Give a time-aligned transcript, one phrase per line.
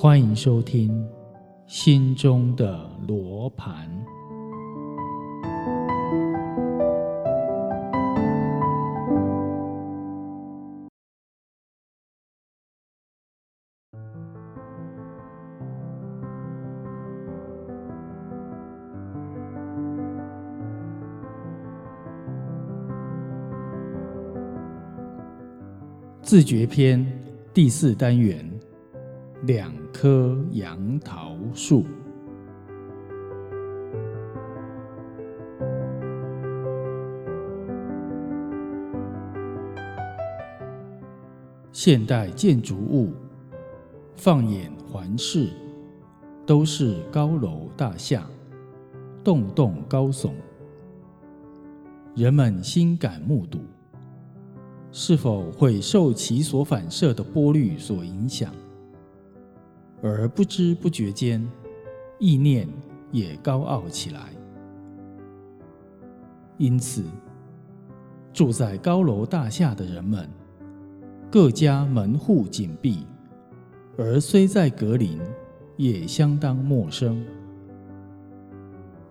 [0.00, 0.88] 欢迎收听
[1.66, 3.90] 《心中的罗盘》。
[26.22, 27.04] 自觉篇
[27.52, 28.48] 第四单元：
[29.42, 31.84] 两棵杨桃树。
[41.70, 43.12] 现代建筑物，
[44.16, 45.50] 放眼环视，
[46.44, 48.28] 都是高楼大厦，
[49.22, 50.32] 栋栋高耸，
[52.16, 53.60] 人们心感目睹。
[54.90, 58.52] 是否会受其所反射的波率所影响，
[60.02, 61.46] 而不知不觉间，
[62.18, 62.68] 意念
[63.10, 64.32] 也高傲起来？
[66.56, 67.04] 因此，
[68.32, 70.28] 住在高楼大厦的人们，
[71.30, 73.06] 各家门户紧闭，
[73.96, 75.18] 而虽在隔邻，
[75.76, 77.24] 也相当陌生。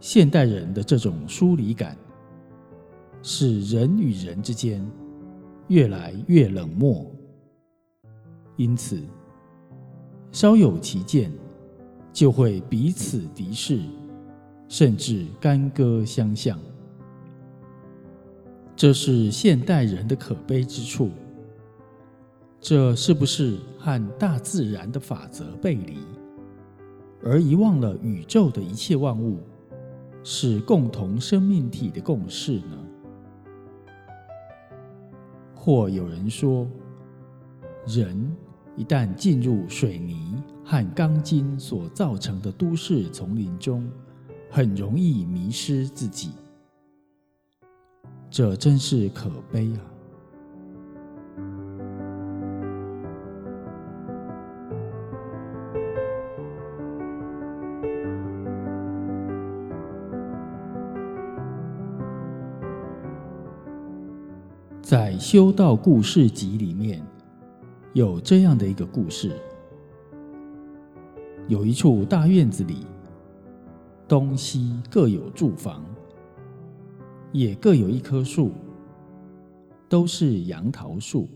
[0.00, 1.96] 现代人的这种疏离感，
[3.22, 4.84] 使人与人之间。
[5.68, 7.10] 越来越冷漠，
[8.56, 9.02] 因此
[10.34, 11.30] 稍有其见，
[12.12, 13.80] 就会彼此敌视，
[14.68, 16.58] 甚至干戈相向。
[18.74, 21.08] 这是现代人的可悲之处。
[22.60, 25.98] 这是不是和大自然的法则背离，
[27.22, 29.38] 而遗忘了宇宙的一切万物
[30.24, 32.76] 是共同生命体的共识呢？
[35.54, 36.66] 或有人说，
[37.86, 38.34] 人
[38.76, 43.88] 一旦进入水泥和钢筋所造成的都市丛林中，
[44.50, 46.32] 很容易迷失自己。
[48.28, 49.80] 这真是可悲啊！
[64.82, 67.00] 在《修道故事集》里面，
[67.94, 69.40] 有这样的一个故事：
[71.46, 72.78] 有一处大院子里，
[74.08, 75.84] 东西各有住房，
[77.30, 78.50] 也各有一棵树，
[79.88, 81.28] 都是杨桃树。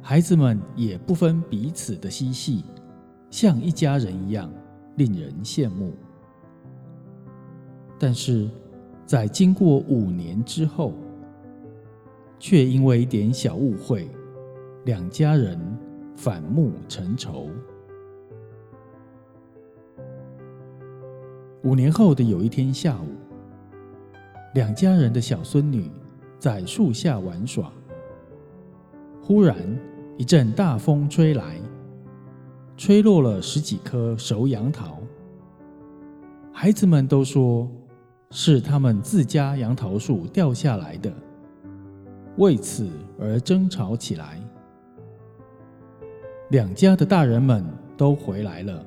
[0.00, 2.64] 孩子们也不分彼此的嬉戏，
[3.30, 4.52] 像一家人一样，
[4.96, 5.92] 令人羡慕。
[8.00, 8.50] 但是
[9.06, 10.92] 在经过五年之后，
[12.40, 14.08] 却因为一点小误会，
[14.84, 15.56] 两家人
[16.16, 17.48] 反目成仇。
[21.62, 23.14] 五年后的有一天下午，
[24.54, 25.88] 两家人的小孙女
[26.36, 27.72] 在树下玩耍，
[29.22, 29.56] 忽然
[30.18, 31.60] 一阵大风吹来，
[32.76, 34.98] 吹落了十几颗熟杨桃。
[36.52, 37.70] 孩子们都说
[38.30, 41.12] 是他们自家杨桃树掉下来的。
[42.38, 44.41] 为此而争吵起来，
[46.52, 47.64] 两家的大人们
[47.96, 48.84] 都回来了。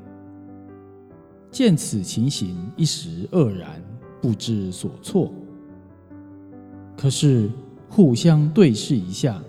[1.49, 3.81] 见此情形，一时愕然，
[4.21, 5.33] 不知所措。
[6.95, 7.49] 可是
[7.89, 9.41] 互相对视一下，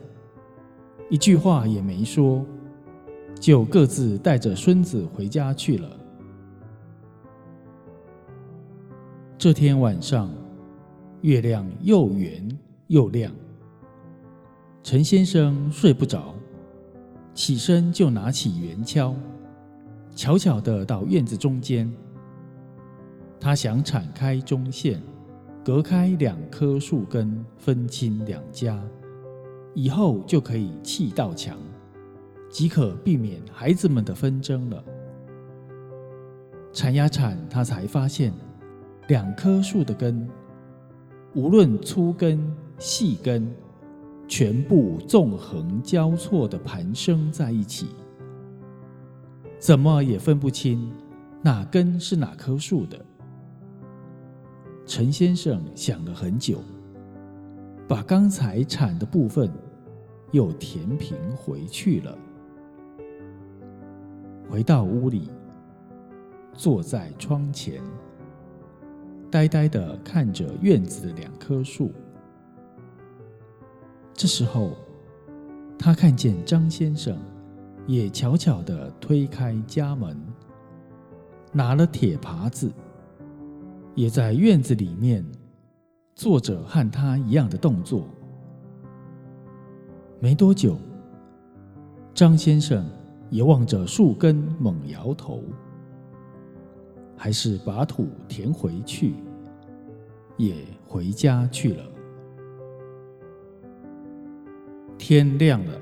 [1.11, 2.43] 一句话也没说，
[3.39, 5.91] 就各自带着孙子回家去了。
[9.37, 10.31] 这天晚上，
[11.21, 12.49] 月亮又圆
[12.87, 13.31] 又亮。
[14.83, 16.35] 陈先生睡不着，
[17.37, 19.15] 起身就拿起圆锹，
[20.15, 21.93] 悄悄地到院子中间。
[23.39, 25.03] 他想铲开中线，
[25.63, 28.83] 隔开两棵树根，分清两家，
[29.75, 31.59] 以后就可以砌道墙，
[32.49, 34.83] 即可避免孩子们的纷争了。
[36.73, 38.33] 铲呀铲，他才发现
[39.09, 40.27] 两棵树的根，
[41.35, 42.41] 无论粗根
[42.79, 43.47] 细根。
[44.29, 47.87] 全部纵横交错的盘生在一起，
[49.59, 50.93] 怎么也分不清
[51.43, 53.05] 哪根是哪棵树的。
[54.85, 56.61] 陈先生想了很久，
[57.89, 59.51] 把刚才铲的部分
[60.33, 62.19] 又填平回去了。
[64.49, 65.31] 回到屋里，
[66.53, 67.83] 坐在窗前，
[69.31, 71.93] 呆呆的看着院子的两棵树。
[74.17, 74.73] 这时候，
[75.79, 77.19] 他看见张先生
[77.87, 80.17] 也悄悄地推开家门，
[81.53, 82.73] 拿了铁耙子，
[83.95, 85.23] 也在院子里面
[86.15, 88.09] 做着和他一样的动作。
[90.19, 90.79] 没多久，
[92.15, 92.89] 张先生
[93.29, 95.43] 也望着树根猛摇头，
[97.19, 99.17] 还是把土填回去，
[100.39, 101.85] 也回家去了。
[104.99, 105.79] 天亮了，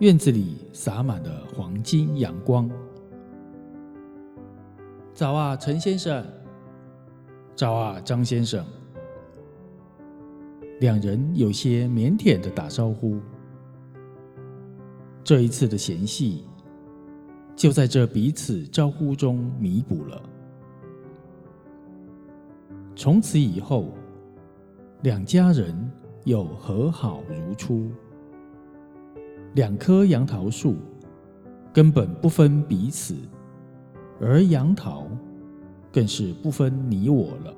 [0.00, 2.68] 院子里洒满了黄金阳光。
[5.14, 6.24] 早啊，陈先生！
[7.54, 8.64] 早啊，张先生！
[10.80, 13.18] 两人有些腼腆的打招呼。
[15.24, 16.44] 这一次的嫌隙，
[17.56, 20.22] 就在这彼此招呼中弥补了。
[22.96, 23.92] 从此以后，
[25.02, 25.90] 两家人。
[26.28, 27.90] 又和好如初。
[29.54, 30.76] 两棵杨桃树
[31.72, 33.16] 根本不分彼此，
[34.20, 35.06] 而杨桃
[35.90, 37.54] 更是不分你我了。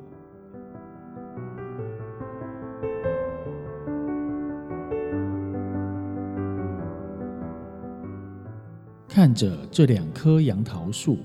[9.09, 11.19] 看着这两棵杨桃树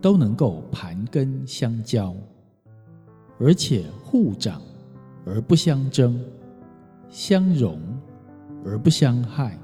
[0.00, 2.16] 都能够盘根相交，
[3.38, 4.62] 而且互长。
[5.24, 6.22] 而不相争，
[7.08, 7.80] 相容
[8.64, 9.58] 而不相害。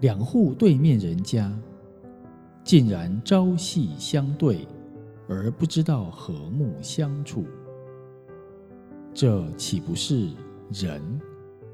[0.00, 1.52] 两户对面人家
[2.62, 4.66] 竟然朝夕相对，
[5.28, 7.44] 而不知道和睦相处，
[9.12, 10.28] 这岂不是
[10.72, 11.02] 人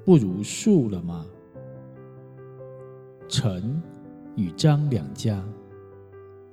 [0.04, 1.26] 不如树了吗？
[3.28, 3.82] 陈
[4.36, 5.42] 与张两家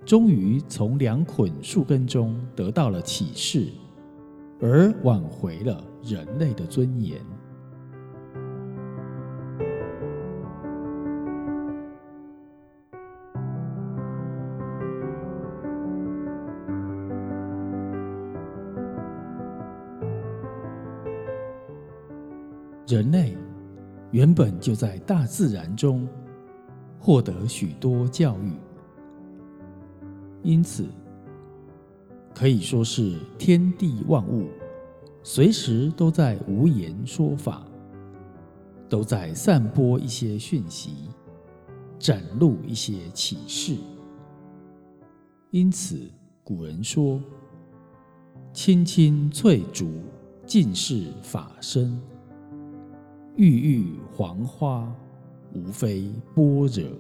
[0.06, 3.68] 终于从两捆树根中得到了启示。
[4.62, 7.20] 而挽回了人类的尊严。
[22.88, 23.38] 人类
[24.12, 26.08] 原本就在大自然中
[27.00, 28.54] 获得许多教育，
[30.44, 30.86] 因此。
[32.34, 34.48] 可以说是天地万物，
[35.22, 37.66] 随时都在无言说法，
[38.90, 41.10] 都在散播一些讯息，
[42.00, 43.76] 展露一些启示。
[45.52, 46.10] 因此，
[46.44, 47.22] 古人说
[48.54, 49.92] ：“青青翠竹，
[50.46, 52.00] 尽是法身；
[53.36, 54.92] 郁郁黄花，
[55.54, 56.68] 无非般若。”《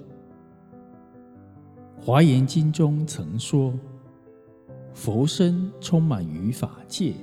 [1.99, 3.73] 华严经》中曾说。
[4.93, 7.13] 佛身充满于法界，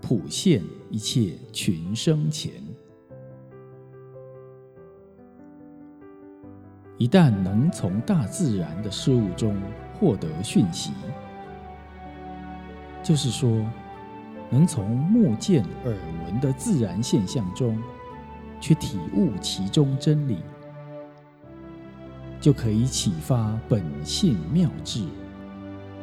[0.00, 2.52] 普现一切群生前。
[6.98, 9.56] 一旦能从大自然的事物中
[9.94, 10.92] 获得讯息，
[13.02, 13.64] 就是说，
[14.50, 17.78] 能从目见耳闻的自然现象中
[18.60, 20.38] 去体悟其中真理，
[22.40, 25.06] 就可以启发本性妙智。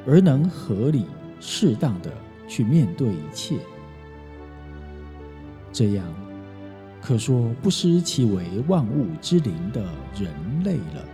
[0.06, 1.06] 而能合理、
[1.40, 2.12] 适当的
[2.48, 3.58] 去面对一切，
[5.72, 6.06] 这样
[7.02, 9.82] 可说不失其为万物之灵的
[10.20, 10.32] 人
[10.64, 11.06] 类了。